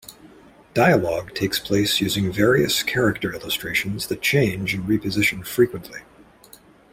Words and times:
Dialog 0.73 1.35
takes 1.35 1.59
place 1.59 2.01
using 2.01 2.31
various 2.31 2.81
character 2.81 3.35
illustrations 3.35 4.07
that 4.07 4.19
change 4.23 4.73
and 4.73 4.85
reposition 4.85 5.45
frequently. 5.45 5.99